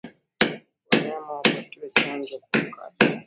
[0.93, 3.17] Wanyama wapatiwe chanjo kwa wakati